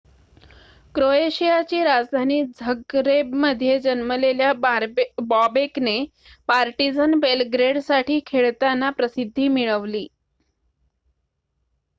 क्रोएशियाची 0.95 1.83
राजधानी 1.83 2.41
झगरेबमध्ये 2.45 3.77
जन्मलेल्या 3.79 4.51
बॉबेकने 5.23 5.95
पार्टीझन 6.49 7.19
बेलग्रेडसाठी 7.19 8.19
खेळताना 8.27 8.89
प्रसिद्धी 8.93 9.47
मिळवली 9.49 10.05